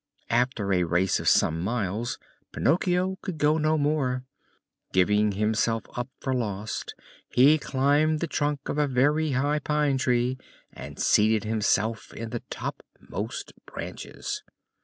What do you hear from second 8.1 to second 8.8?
the trunk of